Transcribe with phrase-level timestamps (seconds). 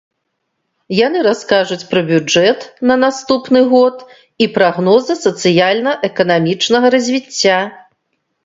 [1.07, 2.59] Яны раскажуць пра бюджэт
[2.91, 3.97] на наступны год
[4.45, 7.59] і прагнозы сацыяльна-эканамічнага развіцця.